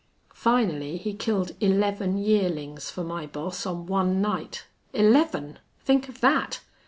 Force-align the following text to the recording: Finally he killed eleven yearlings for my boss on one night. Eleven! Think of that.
Finally 0.33 0.97
he 0.97 1.13
killed 1.13 1.51
eleven 1.59 2.17
yearlings 2.17 2.89
for 2.89 3.03
my 3.03 3.27
boss 3.27 3.67
on 3.67 3.85
one 3.85 4.19
night. 4.19 4.65
Eleven! 4.93 5.59
Think 5.85 6.09
of 6.09 6.21
that. 6.21 6.61